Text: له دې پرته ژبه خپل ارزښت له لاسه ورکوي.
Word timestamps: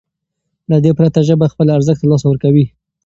له 0.69 0.77
دې 0.83 0.91
پرته 0.97 1.19
ژبه 1.27 1.45
خپل 1.53 1.67
ارزښت 1.77 2.01
له 2.03 2.09
لاسه 2.11 2.25
ورکوي. 2.27 2.65